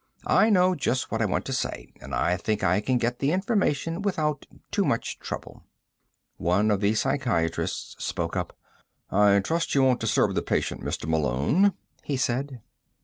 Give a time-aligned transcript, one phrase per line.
[0.25, 3.31] "I know just what I want to say, and I think I can get the
[3.31, 5.61] information without too much trouble."
[6.37, 8.57] One of the psychiatrists spoke up.
[9.11, 11.05] "I trust you won't disturb the patient, Mr.
[11.07, 12.61] Malone," he said.